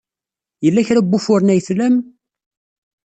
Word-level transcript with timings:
Yella 0.63 0.87
kra 0.87 1.01
n 1.03 1.07
wufuren 1.11 1.51
ay 1.53 1.61
tlam? 1.67 1.95